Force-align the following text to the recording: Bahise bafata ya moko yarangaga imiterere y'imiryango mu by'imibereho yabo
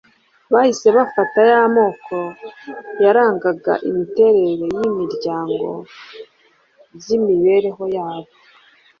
Bahise 0.53 0.87
bafata 0.97 1.39
ya 1.51 1.61
moko 1.75 2.15
yarangaga 3.03 3.73
imiterere 3.89 4.53
y'imiryango 4.81 5.69
mu 5.75 6.95
by'imibereho 6.97 7.83
yabo 7.95 8.29